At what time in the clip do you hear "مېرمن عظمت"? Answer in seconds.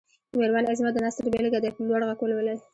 0.39-0.93